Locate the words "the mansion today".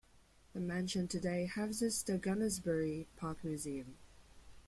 0.53-1.45